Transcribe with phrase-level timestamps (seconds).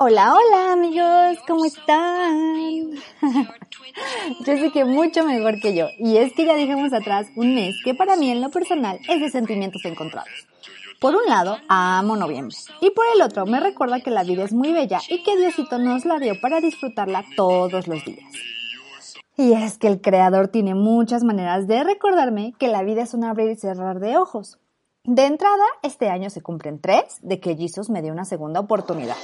[0.00, 2.92] Hola, hola amigos, ¿cómo están?
[4.46, 7.74] yo sé que mucho mejor que yo, y es que ya dejamos atrás un mes
[7.84, 10.46] que para mí en lo personal es de sentimientos encontrados.
[11.00, 14.52] Por un lado, amo noviembre, y por el otro me recuerda que la vida es
[14.52, 18.32] muy bella y que Diosito nos la dio para disfrutarla todos los días.
[19.36, 23.24] Y es que el Creador tiene muchas maneras de recordarme que la vida es un
[23.24, 24.58] abrir y cerrar de ojos.
[25.04, 29.16] De entrada, este año se cumplen tres de que Jesus me dio una segunda oportunidad.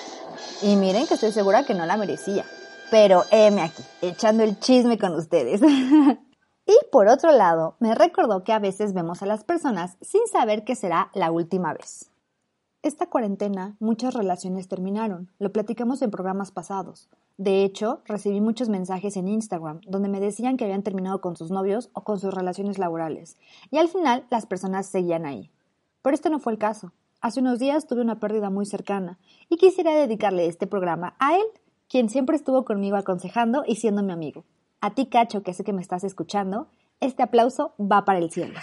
[0.63, 2.45] Y miren que estoy segura que no la merecía.
[2.91, 5.61] Pero heme aquí, echando el chisme con ustedes.
[6.67, 10.65] y por otro lado, me recordó que a veces vemos a las personas sin saber
[10.65, 12.11] que será la última vez.
[12.85, 17.09] Esta cuarentena muchas relaciones terminaron, lo platicamos en programas pasados.
[17.39, 21.51] De hecho, recibí muchos mensajes en Instagram donde me decían que habían terminado con sus
[21.51, 23.39] novios o con sus relaciones laborales,
[23.71, 25.51] y al final las personas seguían ahí.
[26.05, 26.93] Pero este no fue el caso.
[27.23, 29.19] Hace unos días tuve una pérdida muy cercana
[29.49, 31.47] y quisiera dedicarle este programa a él,
[31.89, 34.45] quien siempre estuvo conmigo aconsejando y siendo mi amigo.
[34.83, 36.69] A ti, Cacho, que sé que me estás escuchando,
[37.01, 38.61] este aplauso va para el cielo.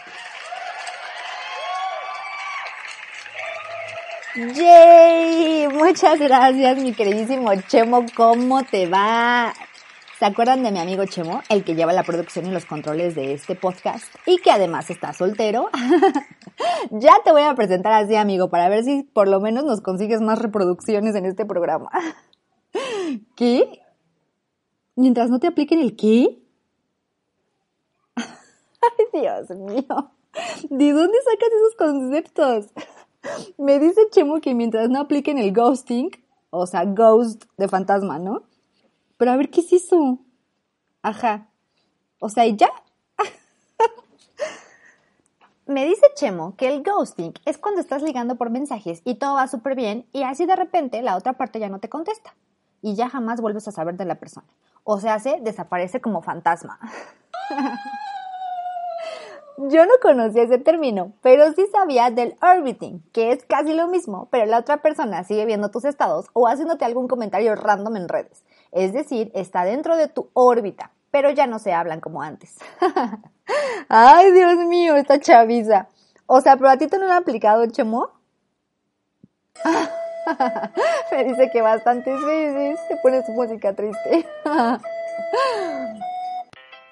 [4.36, 5.67] ¡Yay!
[5.69, 8.06] Muchas gracias, mi queridísimo Chemo.
[8.16, 9.52] ¿Cómo te va?
[10.19, 13.34] ¿Se acuerdan de mi amigo Chemo, el que lleva la producción y los controles de
[13.34, 15.72] este podcast y que además está soltero?
[16.91, 20.21] ya te voy a presentar así, amigo, para ver si por lo menos nos consigues
[20.21, 21.89] más reproducciones en este programa.
[23.35, 23.81] ¿Qué?
[24.95, 26.41] Mientras no te apliquen el qué?
[28.16, 30.11] Ay, Dios mío.
[30.69, 32.66] ¿De dónde sacas esos conceptos?
[33.57, 36.09] Me dice Chemo que mientras no apliquen el ghosting,
[36.49, 38.44] o sea, ghost de fantasma, ¿no?
[39.17, 40.19] Pero a ver, ¿qué es eso?
[41.02, 41.49] Ajá.
[42.19, 42.69] O sea, ¿y ya?
[45.72, 49.47] Me dice Chemo que el ghosting es cuando estás ligando por mensajes y todo va
[49.47, 52.36] súper bien y así de repente la otra parte ya no te contesta
[52.81, 54.47] y ya jamás vuelves a saber de la persona.
[54.83, 56.78] O sea, se desaparece como fantasma.
[59.59, 64.28] Yo no conocía ese término, pero sí sabía del orbiting, que es casi lo mismo,
[64.29, 68.44] pero la otra persona sigue viendo tus estados o haciéndote algún comentario random en redes.
[68.73, 72.57] Es decir, está dentro de tu órbita, pero ya no se hablan como antes.
[73.89, 75.88] Ay, Dios mío, esta chaviza.
[76.25, 78.09] O sea, pero a ti te lo han aplicado, Chemo.
[81.11, 84.25] Me dice que bastantes veces te pones música triste.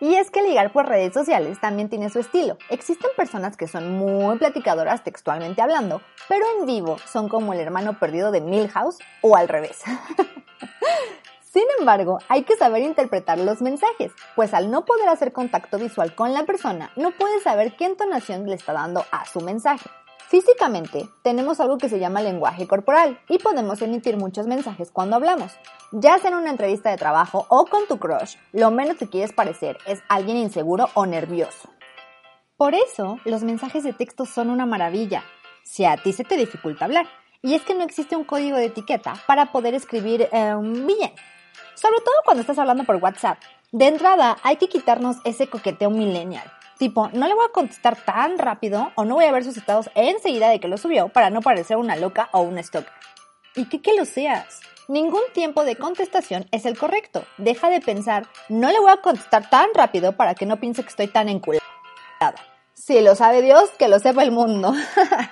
[0.01, 2.57] Y es que ligar por redes sociales también tiene su estilo.
[2.69, 7.99] Existen personas que son muy platicadoras textualmente hablando, pero en vivo son como el hermano
[7.99, 9.83] perdido de Milhouse o al revés.
[11.59, 16.15] Sin embargo, hay que saber interpretar los mensajes, pues al no poder hacer contacto visual
[16.15, 19.89] con la persona, no puedes saber qué entonación le está dando a su mensaje.
[20.29, 25.51] Físicamente, tenemos algo que se llama lenguaje corporal y podemos emitir muchos mensajes cuando hablamos.
[25.91, 29.33] Ya sea en una entrevista de trabajo o con tu crush, lo menos que quieres
[29.33, 31.67] parecer es alguien inseguro o nervioso.
[32.55, 35.25] Por eso, los mensajes de texto son una maravilla,
[35.63, 37.07] si a ti se te dificulta hablar.
[37.41, 41.11] Y es que no existe un código de etiqueta para poder escribir eh, bien.
[41.79, 43.39] Sobre todo cuando estás hablando por WhatsApp.
[43.71, 46.43] De entrada, hay que quitarnos ese coqueteo millennial.
[46.77, 49.89] Tipo, no le voy a contestar tan rápido o no voy a ver sus estados
[49.95, 52.91] enseguida de que lo subió para no parecer una loca o un stalker.
[53.55, 54.59] Y que que lo seas.
[54.89, 57.23] Ningún tiempo de contestación es el correcto.
[57.37, 60.89] Deja de pensar, no le voy a contestar tan rápido para que no piense que
[60.89, 61.63] estoy tan enculada.
[62.73, 64.73] Si lo sabe Dios, que lo sepa el mundo.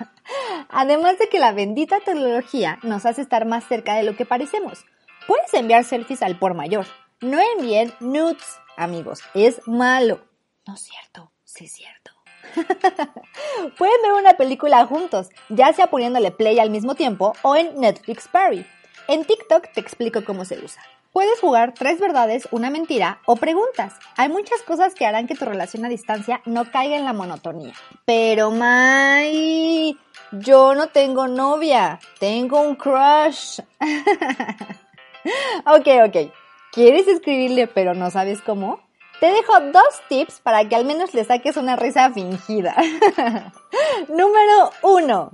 [0.70, 4.84] Además de que la bendita tecnología nos hace estar más cerca de lo que parecemos.
[5.28, 6.86] Puedes enviar selfies al por mayor.
[7.20, 9.20] No envíen nudes, amigos.
[9.34, 10.24] Es malo.
[10.66, 11.30] No es cierto.
[11.44, 12.12] Sí es cierto.
[13.76, 18.26] Pueden ver una película juntos, ya sea poniéndole play al mismo tiempo o en Netflix
[18.26, 18.64] Party.
[19.06, 20.82] En TikTok te explico cómo se usa.
[21.12, 23.96] Puedes jugar tres verdades, una mentira o preguntas.
[24.16, 27.74] Hay muchas cosas que harán que tu relación a distancia no caiga en la monotonía.
[28.06, 29.94] Pero, Mai,
[30.32, 33.60] yo no tengo novia, tengo un crush.
[35.66, 36.32] ok, ok.
[36.72, 38.80] ¿Quieres escribirle pero no sabes cómo?
[39.20, 42.76] Te dejo dos tips para que al menos le saques una risa fingida.
[44.08, 45.32] Número uno.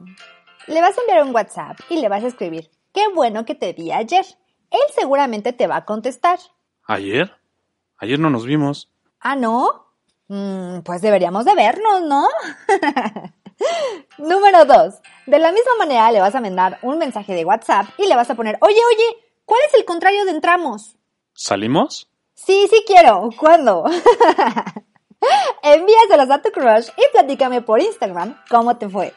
[0.67, 3.75] Le vas a enviar un WhatsApp y le vas a escribir, qué bueno que te
[3.75, 4.25] vi ayer.
[4.71, 6.39] Él seguramente te va a contestar.
[6.87, 7.31] ¿Ayer?
[7.99, 8.91] Ayer no nos vimos.
[9.21, 9.85] ¿Ah, no?
[10.29, 12.27] Mm, pues deberíamos de vernos, ¿no?
[14.19, 14.95] Número dos.
[15.27, 18.31] De la misma manera le vas a mandar un mensaje de WhatsApp y le vas
[18.31, 20.97] a poner, oye, oye, ¿cuál es el contrario de entramos?
[21.35, 22.09] ¿Salimos?
[22.35, 23.31] Sí, sí quiero.
[23.39, 23.85] ¿Cuándo?
[25.63, 29.15] Envíaselos a tu crush y platícame por Instagram cómo te fue.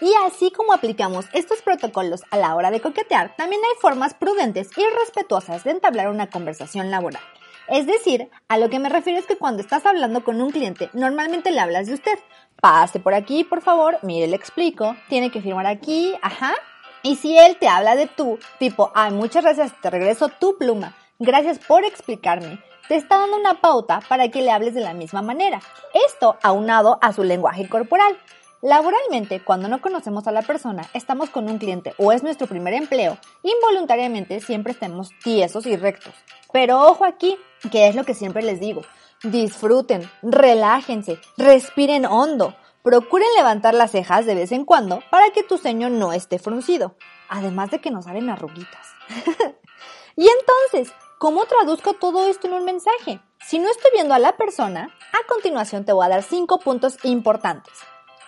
[0.00, 4.70] Y así como aplicamos estos protocolos a la hora de coquetear, también hay formas prudentes
[4.76, 7.22] y respetuosas de entablar una conversación laboral.
[7.68, 10.90] Es decir, a lo que me refiero es que cuando estás hablando con un cliente,
[10.92, 12.18] normalmente le hablas de usted.
[12.60, 16.54] Pase por aquí, por favor, mire, le explico, tiene que firmar aquí, ajá.
[17.02, 20.96] Y si él te habla de tú, tipo, ay, muchas gracias, te regreso tu pluma,
[21.18, 22.58] gracias por explicarme,
[22.88, 25.60] te está dando una pauta para que le hables de la misma manera.
[26.06, 28.16] Esto aunado a su lenguaje corporal.
[28.62, 32.74] Laboralmente, cuando no conocemos a la persona, estamos con un cliente o es nuestro primer
[32.74, 36.14] empleo, involuntariamente siempre estemos tiesos y rectos.
[36.52, 37.36] Pero ojo aquí,
[37.70, 38.82] que es lo que siempre les digo.
[39.22, 42.56] Disfruten, relájense, respiren hondo.
[42.86, 46.94] Procuren levantar las cejas de vez en cuando para que tu ceño no esté fruncido.
[47.28, 48.86] Además de que nos salen arruguitas.
[50.16, 53.20] y entonces, ¿cómo traduzco todo esto en un mensaje?
[53.44, 56.98] Si no estoy viendo a la persona, a continuación te voy a dar cinco puntos
[57.02, 57.74] importantes.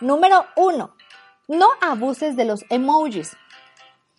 [0.01, 0.93] Número 1.
[1.47, 3.37] No abuses de los emojis.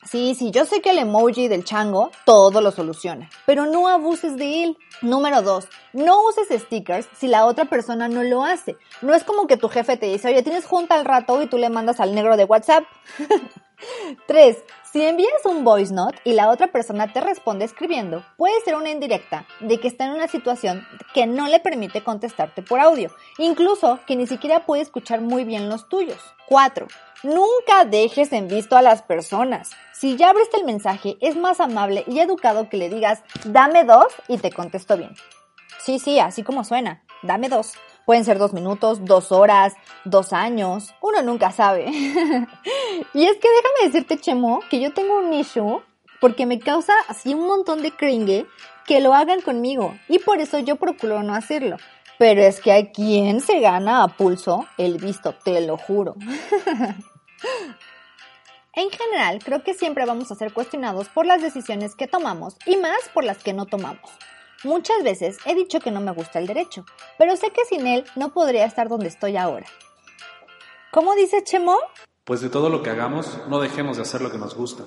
[0.09, 4.37] Sí, sí, yo sé que el emoji del chango todo lo soluciona, pero no abuses
[4.37, 4.77] de él.
[5.03, 5.67] Número 2.
[5.93, 8.75] No uses stickers si la otra persona no lo hace.
[9.03, 11.59] No es como que tu jefe te dice, oye, tienes junta al rato y tú
[11.59, 12.85] le mandas al negro de WhatsApp.
[14.27, 14.57] 3.
[14.91, 18.89] Si envías un voice note y la otra persona te responde escribiendo, puede ser una
[18.89, 23.99] indirecta de que está en una situación que no le permite contestarte por audio, incluso
[24.07, 26.19] que ni siquiera puede escuchar muy bien los tuyos.
[26.47, 26.87] 4.
[27.21, 29.71] Nunca dejes en visto a las personas.
[29.93, 34.07] Si ya abriste el mensaje, es más amable y educado que le digas, dame dos
[34.27, 35.13] y te contesto bien.
[35.79, 37.73] Sí, sí, así como suena, dame dos.
[38.09, 41.85] Pueden ser dos minutos, dos horas, dos años, uno nunca sabe.
[43.13, 45.83] y es que déjame decirte, Chemo, que yo tengo un issue
[46.19, 48.47] porque me causa así un montón de cringe
[48.87, 51.77] que lo hagan conmigo y por eso yo procuro no hacerlo.
[52.17, 56.15] Pero es que a quién se gana a pulso el visto, te lo juro.
[58.73, 62.77] En general, creo que siempre vamos a ser cuestionados por las decisiones que tomamos y
[62.77, 64.09] más por las que no tomamos.
[64.63, 66.83] Muchas veces he dicho que no me gusta el derecho,
[67.17, 69.65] pero sé que sin él no podría estar donde estoy ahora.
[70.91, 71.77] ¿Cómo dice Chemo?
[72.25, 74.83] Pues de todo lo que hagamos, no dejemos de hacer lo que nos gusta.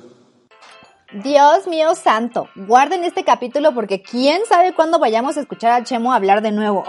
[1.12, 6.14] Dios mío santo, guarden este capítulo porque quién sabe cuándo vayamos a escuchar a Chemo
[6.14, 6.84] hablar de nuevo.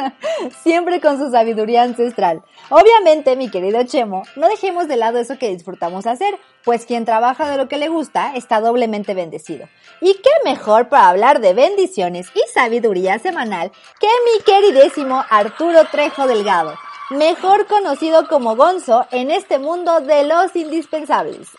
[0.62, 2.44] Siempre con su sabiduría ancestral.
[2.70, 7.50] Obviamente, mi querido Chemo, no dejemos de lado eso que disfrutamos hacer, pues quien trabaja
[7.50, 9.68] de lo que le gusta está doblemente bendecido.
[10.00, 16.28] Y qué mejor para hablar de bendiciones y sabiduría semanal que mi queridísimo Arturo Trejo
[16.28, 16.74] Delgado,
[17.10, 21.50] mejor conocido como Gonzo en este mundo de los indispensables.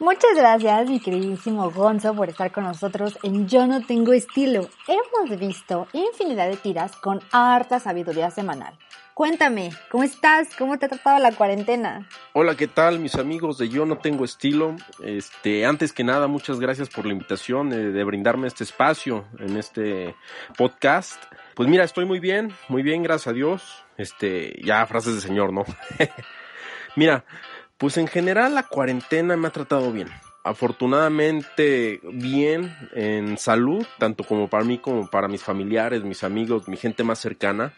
[0.00, 4.68] Muchas gracias, mi queridísimo Gonzo, por estar con nosotros en Yo No Tengo Estilo.
[4.86, 8.78] Hemos visto infinidad de tiras con harta sabiduría semanal.
[9.12, 10.54] Cuéntame, ¿cómo estás?
[10.56, 12.08] ¿Cómo te ha tratado la cuarentena?
[12.32, 14.76] Hola, ¿qué tal, mis amigos de Yo No Tengo Estilo?
[15.02, 19.56] Este, antes que nada, muchas gracias por la invitación de, de brindarme este espacio en
[19.56, 20.14] este
[20.56, 21.20] podcast.
[21.56, 23.84] Pues mira, estoy muy bien, muy bien, gracias a Dios.
[23.96, 25.64] Este, ya frases de señor, ¿no?
[26.94, 27.24] mira,
[27.78, 30.08] pues en general la cuarentena me ha tratado bien.
[30.44, 36.76] Afortunadamente bien en salud, tanto como para mí como para mis familiares, mis amigos, mi
[36.76, 37.72] gente más cercana.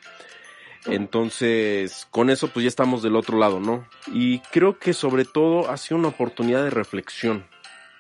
[0.87, 3.87] Entonces, con eso pues ya estamos del otro lado, ¿no?
[4.13, 7.45] Y creo que sobre todo ha sido una oportunidad de reflexión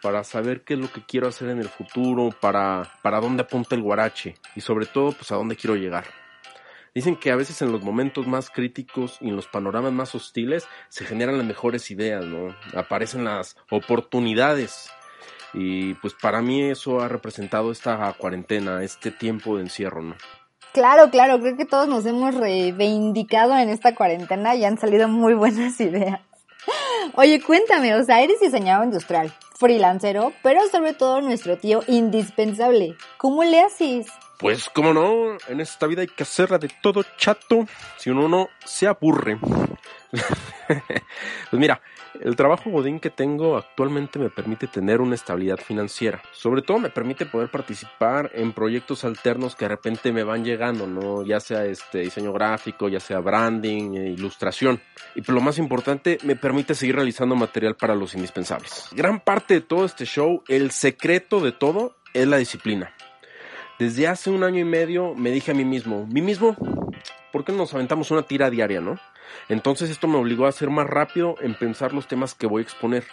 [0.03, 3.74] para saber qué es lo que quiero hacer en el futuro, para, para dónde apunta
[3.74, 6.06] el guarache y sobre todo pues a dónde quiero llegar.
[6.94, 10.67] Dicen que a veces en los momentos más críticos y en los panoramas más hostiles
[10.89, 12.55] se generan las mejores ideas, ¿no?
[12.75, 14.91] Aparecen las oportunidades.
[15.53, 20.17] Y pues para mí eso ha representado esta cuarentena, este tiempo de encierro, ¿no?
[20.73, 25.35] Claro, claro, creo que todos nos hemos reivindicado en esta cuarentena y han salido muy
[25.35, 26.20] buenas ideas.
[27.15, 32.97] Oye, cuéntame, o sea, eres diseñador industrial, freelancero, pero sobre todo nuestro tío indispensable.
[33.17, 34.06] ¿Cómo le haces?
[34.41, 37.67] Pues como no, en esta vida hay que hacerla de todo chato,
[37.99, 39.39] si uno no se aburre.
[40.70, 41.82] pues mira,
[42.19, 46.23] el trabajo godín que tengo actualmente me permite tener una estabilidad financiera.
[46.32, 50.87] Sobre todo me permite poder participar en proyectos alternos que de repente me van llegando,
[50.87, 51.23] ¿no?
[51.23, 54.81] Ya sea este diseño gráfico, ya sea branding, eh, ilustración.
[55.15, 58.89] Y por lo más importante, me permite seguir realizando material para los indispensables.
[58.93, 62.94] Gran parte de todo este show, el secreto de todo es la disciplina.
[63.81, 66.55] Desde hace un año y medio me dije a mí mismo, mí mismo,
[67.32, 69.01] ¿por qué no nos aventamos una tira diaria, no?
[69.49, 72.65] Entonces esto me obligó a ser más rápido en pensar los temas que voy a
[72.65, 73.06] exponer,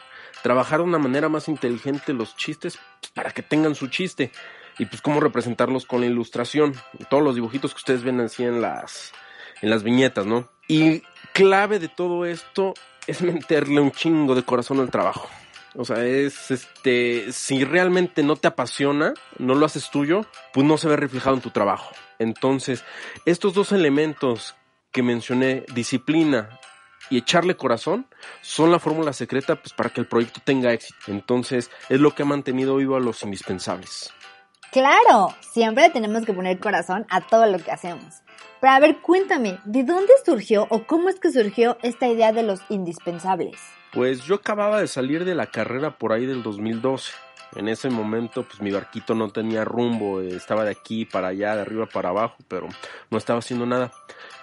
[0.44, 2.80] trabajar de una manera más inteligente los chistes
[3.14, 4.30] para que tengan su chiste
[4.78, 6.74] y pues cómo representarlos con la ilustración,
[7.10, 9.14] todos los dibujitos que ustedes ven así en las
[9.62, 10.50] en las viñetas, ¿no?
[10.68, 12.74] Y clave de todo esto
[13.08, 15.30] es meterle un chingo de corazón al trabajo.
[15.78, 20.78] O sea, es este, si realmente no te apasiona, no lo haces tuyo, pues no
[20.78, 21.92] se ve reflejado en tu trabajo.
[22.18, 22.84] Entonces,
[23.26, 24.56] estos dos elementos
[24.92, 26.60] que mencioné, disciplina
[27.12, 28.08] y echarle corazón,
[28.42, 31.12] son la fórmula secreta pues, para que el proyecto tenga éxito.
[31.12, 34.12] Entonces, es lo que ha mantenido vivo a los indispensables.
[34.72, 38.16] Claro, siempre tenemos que poner corazón a todo lo que hacemos.
[38.60, 42.42] Pero a ver, cuéntame, ¿de dónde surgió o cómo es que surgió esta idea de
[42.42, 43.58] los indispensables?
[43.94, 47.14] Pues yo acababa de salir de la carrera por ahí del 2012.
[47.56, 51.62] En ese momento, pues mi barquito no tenía rumbo, estaba de aquí para allá, de
[51.62, 52.68] arriba para abajo, pero
[53.10, 53.92] no estaba haciendo nada.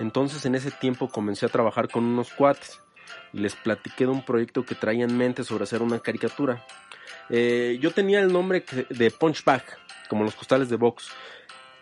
[0.01, 2.81] Entonces en ese tiempo comencé a trabajar con unos cuates
[3.33, 6.65] y les platiqué de un proyecto que traía en mente sobre hacer una caricatura.
[7.29, 11.11] Eh, yo tenía el nombre de Punchback, como los costales de box,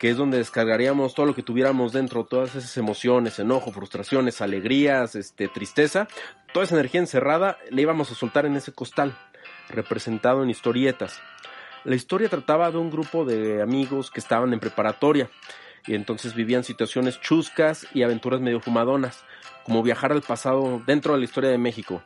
[0.03, 5.15] que es donde descargaríamos todo lo que tuviéramos dentro, todas esas emociones, enojo, frustraciones, alegrías,
[5.15, 6.09] este, tristeza,
[6.53, 9.17] toda esa energía encerrada, la íbamos a soltar en ese costal,
[9.69, 11.21] representado en historietas.
[11.85, 15.31] La historia trataba de un grupo de amigos que estaban en preparatoria
[15.87, 19.25] y entonces vivían situaciones chuscas y aventuras medio fumadonas,
[19.65, 22.03] como viajar al pasado dentro de la historia de México.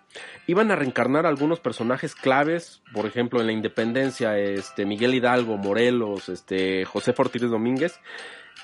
[0.46, 6.28] Iban a reencarnar algunos personajes claves, por ejemplo, en la independencia, este, Miguel Hidalgo, Morelos,
[6.28, 7.98] este, José Fortírez Domínguez,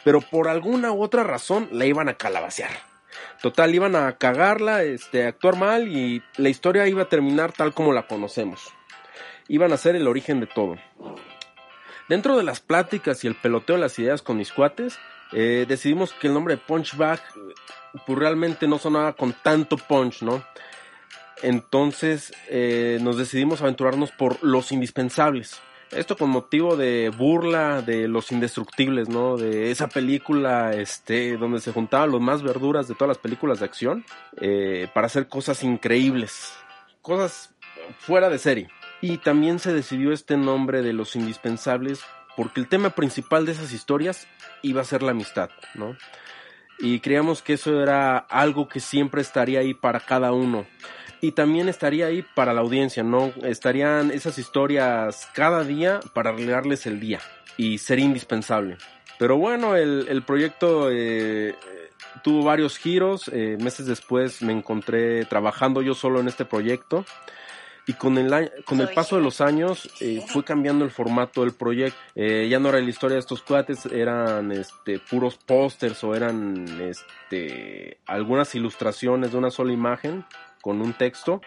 [0.04, 2.70] pero por alguna u otra razón la iban a calabacear.
[3.40, 7.92] Total, iban a cagarla, este, actuar mal y la historia iba a terminar tal como
[7.92, 8.72] la conocemos.
[9.48, 10.76] Iban a ser el origen de todo.
[12.08, 14.98] Dentro de las pláticas y el peloteo de las ideas con mis cuates,
[15.32, 17.22] eh, decidimos que el nombre de Punchback
[18.06, 20.42] pues realmente no sonaba con tanto punch, ¿no?
[21.42, 25.60] Entonces eh, nos decidimos aventurarnos por los indispensables.
[25.90, 29.36] Esto con motivo de burla de los indestructibles, ¿no?
[29.36, 33.66] De esa película, este, donde se juntaban los más verduras de todas las películas de
[33.66, 34.04] acción
[34.40, 36.54] eh, para hacer cosas increíbles,
[37.02, 37.54] cosas
[37.98, 38.68] fuera de serie.
[39.02, 42.00] Y también se decidió este nombre de los indispensables
[42.34, 44.26] porque el tema principal de esas historias
[44.62, 45.94] iba a ser la amistad, ¿no?
[46.82, 50.66] y creíamos que eso era algo que siempre estaría ahí para cada uno
[51.20, 53.32] y también estaría ahí para la audiencia, ¿no?
[53.44, 57.20] Estarían esas historias cada día para arreglarles el día
[57.56, 58.76] y sería indispensable.
[59.20, 61.54] Pero bueno, el, proyecto eh,
[62.24, 63.30] tuvo varios giros.
[63.32, 67.04] Eh, meses después me encontré trabajando yo solo en este proyecto
[67.86, 71.52] y con el, con el paso de los años eh, fue cambiando el formato del
[71.52, 71.98] proyecto.
[72.14, 76.66] Eh, ya no era la historia de estos cuates, eran este, puros pósters o eran
[76.80, 80.24] este, algunas ilustraciones de una sola imagen
[80.60, 81.40] con un texto.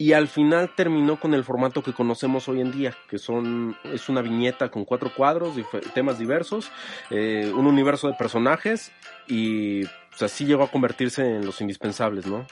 [0.00, 4.08] Y al final terminó con el formato que conocemos hoy en día, que son es
[4.08, 5.54] una viñeta con cuatro cuadros,
[5.92, 6.70] temas diversos,
[7.10, 8.92] eh, un universo de personajes
[9.26, 12.46] y pues, así llegó a convertirse en los indispensables, ¿no?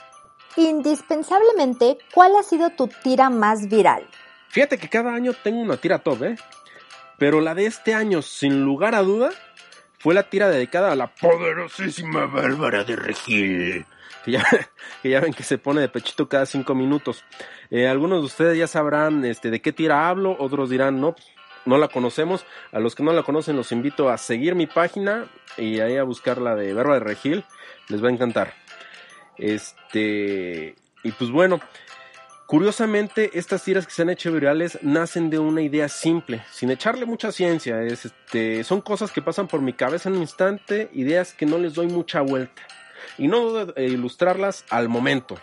[0.57, 4.07] Indispensablemente, ¿cuál ha sido tu tira más viral?
[4.49, 6.37] Fíjate que cada año tengo una tira top, ¿eh?
[7.19, 9.31] Pero la de este año, sin lugar a duda,
[9.99, 13.87] fue la tira dedicada a la poderosísima Bárbara de Regil.
[14.25, 17.25] Que ya, ven que se pone de pechito cada cinco minutos.
[17.71, 21.17] Eh, algunos de ustedes ya sabrán este, de qué tira hablo, otros dirán, no,
[21.65, 22.45] no la conocemos.
[22.73, 26.03] A los que no la conocen los invito a seguir mi página y ahí a
[26.03, 27.45] buscar la de Bárbara de Regil.
[27.89, 28.66] Les va a encantar.
[29.38, 31.61] Este, y pues bueno,
[32.47, 37.07] curiosamente estas tiras que se han hecho virales nacen de una idea simple, sin echarle
[37.07, 37.83] mucha ciencia.
[37.83, 41.59] Es, este, son cosas que pasan por mi cabeza en un instante, ideas que no
[41.59, 42.62] les doy mucha vuelta.
[43.19, 45.35] Y no dudo de ilustrarlas al momento.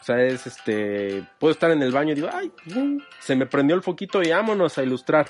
[0.00, 2.50] O sea, es este, puedo estar en el baño y digo, ay,
[3.20, 5.26] se me prendió el foquito y vámonos a ilustrar.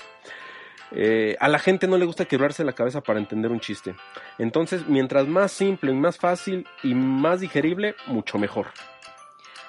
[0.91, 3.95] Eh, a la gente no le gusta quebrarse la cabeza para entender un chiste.
[4.37, 8.67] Entonces, mientras más simple y más fácil y más digerible, mucho mejor.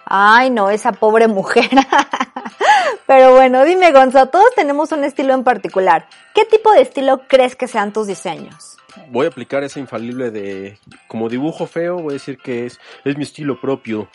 [0.05, 1.69] Ay, no, esa pobre mujer.
[3.07, 6.09] Pero bueno, dime, Gonzo, todos tenemos un estilo en particular.
[6.35, 8.77] ¿Qué tipo de estilo crees que sean tus diseños?
[9.09, 13.17] Voy a aplicar ese infalible de como dibujo feo, voy a decir que es, es
[13.17, 14.09] mi estilo propio.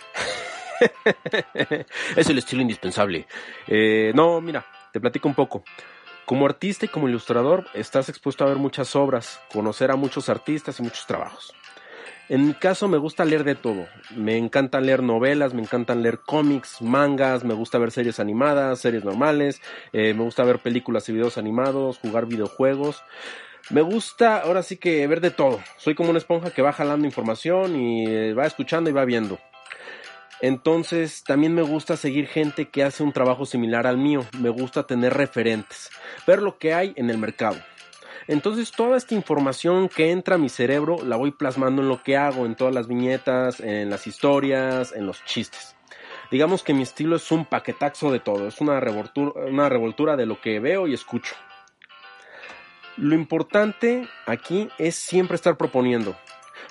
[2.15, 3.27] es el estilo indispensable.
[3.67, 5.63] Eh, no, mira, te platico un poco.
[6.25, 10.79] Como artista y como ilustrador estás expuesto a ver muchas obras, conocer a muchos artistas
[10.79, 11.53] y muchos trabajos.
[12.29, 13.85] En mi caso me gusta leer de todo.
[14.15, 19.03] Me encanta leer novelas, me encantan leer cómics, mangas, me gusta ver series animadas, series
[19.03, 19.61] normales,
[19.93, 23.03] eh, me gusta ver películas y videos animados, jugar videojuegos.
[23.69, 25.59] Me gusta ahora sí que ver de todo.
[25.77, 29.37] Soy como una esponja que va jalando información y eh, va escuchando y va viendo.
[30.41, 34.25] Entonces también me gusta seguir gente que hace un trabajo similar al mío.
[34.39, 35.89] Me gusta tener referentes,
[36.27, 37.57] ver lo que hay en el mercado.
[38.27, 42.17] Entonces toda esta información que entra a mi cerebro la voy plasmando en lo que
[42.17, 45.75] hago, en todas las viñetas, en las historias, en los chistes.
[46.31, 50.25] Digamos que mi estilo es un paquetaxo de todo, es una revoltura, una revoltura de
[50.25, 51.35] lo que veo y escucho.
[52.97, 56.15] Lo importante aquí es siempre estar proponiendo,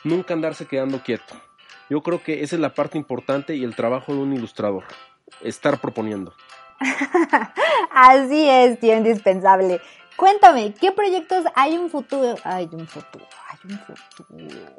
[0.03, 1.35] nunca andarse quedando quieto.
[1.95, 4.83] Yo creo que esa es la parte importante y el trabajo de un ilustrador,
[5.45, 6.35] estar proponiendo.
[7.93, 9.81] Así es, tío indispensable.
[10.17, 12.35] Cuéntame, ¿qué proyectos hay un futuro?
[12.43, 14.77] Hay un futuro, hay un futuro.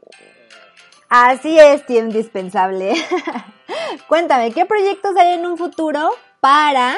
[1.08, 2.92] Así es, tío indispensable.
[4.10, 6.10] Cuéntame, ¿qué proyectos hay en un futuro
[6.42, 6.98] para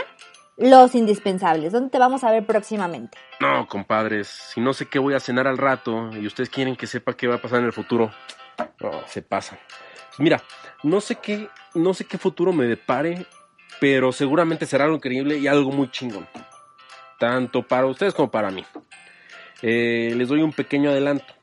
[0.57, 1.73] los indispensables?
[1.73, 3.19] ¿Dónde te vamos a ver próximamente?
[3.39, 6.87] No, compadres, si no sé qué voy a cenar al rato y ustedes quieren que
[6.87, 8.09] sepa qué va a pasar en el futuro,
[8.79, 9.59] no, se pasan.
[10.17, 10.43] Mira,
[10.83, 13.25] no sé qué, no sé qué futuro me depare,
[13.79, 16.27] pero seguramente será algo increíble y algo muy chingón.
[17.19, 18.65] Tanto para ustedes como para mí.
[19.61, 21.33] Eh, les doy un pequeño adelanto.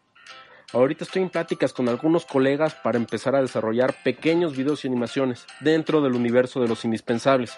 [0.72, 5.46] Ahorita estoy en pláticas con algunos colegas para empezar a desarrollar pequeños videos y animaciones
[5.60, 7.56] dentro del universo de los indispensables.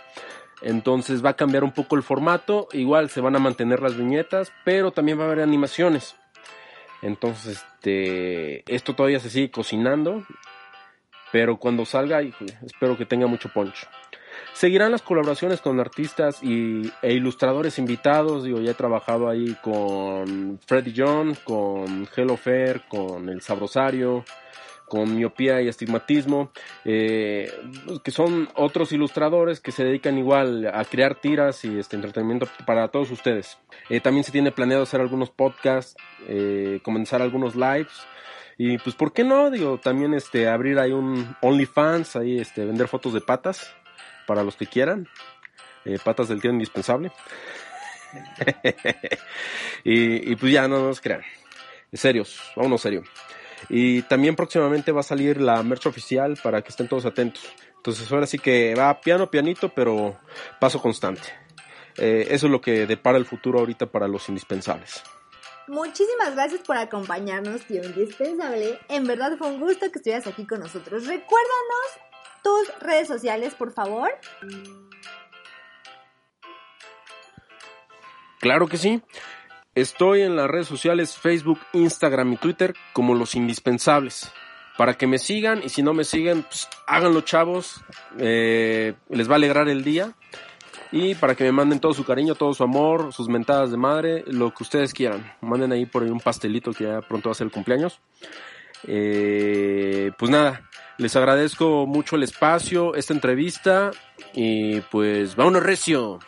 [0.61, 4.52] Entonces va a cambiar un poco el formato, igual se van a mantener las viñetas,
[4.64, 6.16] pero también va a haber animaciones.
[7.02, 10.25] Entonces, este, esto todavía se sigue cocinando,
[11.33, 13.87] pero cuando salga, espero que tenga mucho poncho.
[14.52, 18.45] Seguirán las colaboraciones con artistas y, e ilustradores invitados.
[18.45, 24.25] Digo, ya he trabajado ahí con Freddy John, con Hello Fair, con El Sabrosario,
[24.88, 26.52] con Miopía y Estigmatismo,
[26.85, 27.52] eh,
[28.02, 32.88] que son otros ilustradores que se dedican igual a crear tiras y este entretenimiento para
[32.88, 33.59] todos ustedes.
[33.90, 35.97] Eh, también se tiene planeado hacer algunos podcasts,
[36.28, 38.06] eh, comenzar algunos lives.
[38.59, 39.51] Y pues, ¿por qué no?
[39.51, 43.71] Digo, también este, abrir ahí un OnlyFans, ahí este, vender fotos de patas
[44.27, 45.09] para los que quieran.
[45.85, 47.13] Eh, patas del tío indispensable.
[49.85, 51.23] y, pues ya, no nos crean.
[51.93, 53.05] Serios, vámonos serio.
[53.69, 57.45] Y también próximamente va a salir la merch oficial para que estén todos atentos.
[57.77, 60.19] Entonces ahora sí que va piano, pianito, pero
[60.61, 61.29] paso constante.
[61.97, 65.03] Eh, eso es lo que depara el futuro ahorita para los indispensables.
[65.68, 68.79] Muchísimas gracias por acompañarnos, tío indispensable.
[68.88, 71.07] En verdad fue un gusto que estuvieras aquí con nosotros.
[71.07, 71.87] Recuérdanos
[72.42, 74.11] tus redes sociales, por favor.
[78.40, 79.02] Claro que sí.
[79.74, 84.31] Estoy en las redes sociales Facebook, Instagram y Twitter como los indispensables.
[84.79, 87.83] Para que me sigan y si no me siguen, pues háganlo chavos.
[88.18, 90.14] Eh, les va a alegrar el día.
[90.92, 94.25] Y para que me manden todo su cariño, todo su amor, sus mentadas de madre,
[94.27, 95.33] lo que ustedes quieran.
[95.40, 98.01] Manden ahí por ahí un pastelito que ya pronto va a ser el cumpleaños.
[98.87, 100.62] Eh, pues nada,
[100.99, 103.90] les agradezco mucho el espacio, esta entrevista
[104.33, 106.18] y pues vámonos recio.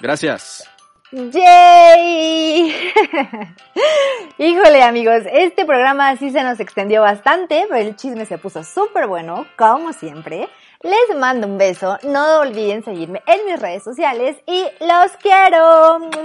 [0.00, 0.68] Gracias.
[1.12, 2.72] ¡Yay!
[4.38, 9.08] Híjole amigos, este programa sí se nos extendió bastante, pero el chisme se puso súper
[9.08, 10.48] bueno, como siempre.
[10.82, 15.98] Les mando un beso, no olviden seguirme en mis redes sociales y los quiero.
[15.98, 16.24] Mi nombre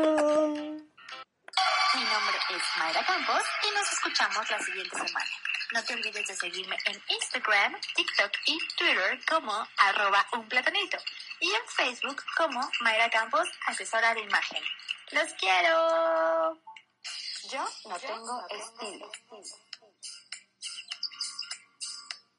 [2.52, 5.26] es Mayra Campos y nos escuchamos la siguiente semana.
[5.74, 11.00] No te olvides de seguirme en Instagram, TikTok y Twitter como arroba un platanito
[11.42, 14.64] y en Facebook como Mayra Campos, asesora de imagen.
[15.12, 16.62] ¡Los quiero!
[17.52, 19.12] Yo no tengo estilo.